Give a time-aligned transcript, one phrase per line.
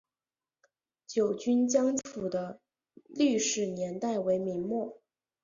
[1.05, 2.59] 九军将军府的
[3.05, 4.99] 历史年代为明末。